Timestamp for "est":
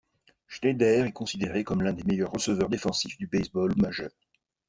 1.05-1.11